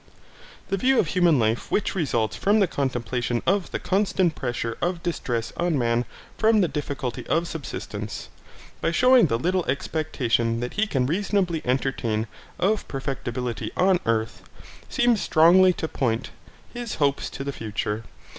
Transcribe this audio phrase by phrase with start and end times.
[0.69, 5.03] The view of human life which results from the contemplation of the constant pressure of
[5.03, 6.05] distress on man
[6.39, 8.29] from the difficulty of subsistence,
[8.81, 12.25] by shewing the little expectation that he can reasonably entertain
[12.57, 14.41] of perfectibility on earth,
[14.89, 16.31] seems strongly to point
[16.73, 18.03] his hopes to the future.